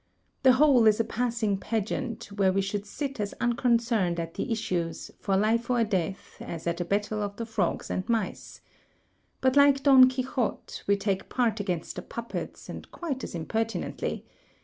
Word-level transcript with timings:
"The 0.41 0.53
whole 0.53 0.87
is 0.87 0.99
a 0.99 1.03
passing 1.03 1.57
pageant, 1.59 2.31
where 2.31 2.51
we 2.51 2.61
should 2.61 2.87
sit 2.87 3.19
as 3.19 3.35
unconcerned 3.39 4.19
at 4.19 4.33
the 4.33 4.51
issues, 4.51 5.11
for 5.19 5.37
life 5.37 5.69
or 5.69 5.83
death, 5.83 6.37
as 6.39 6.65
at 6.65 6.81
a 6.81 6.85
battle 6.85 7.21
of 7.21 7.35
the 7.35 7.45
frogs 7.45 7.91
and 7.91 8.09
mice. 8.09 8.61
But 9.41 9.55
like 9.55 9.83
Don 9.83 10.09
Quixote, 10.09 10.81
we 10.87 10.97
take 10.97 11.29
part 11.29 11.59
against 11.59 11.97
the 11.97 12.01
puppets, 12.01 12.67
and 12.67 12.89
quite 12.91 13.23
as 13.23 13.35
impertinently. 13.35 14.25